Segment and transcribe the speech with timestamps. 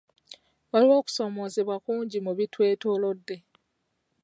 [0.71, 3.35] Waliwo okusomoozebwa kungi mu bitwetoolodde.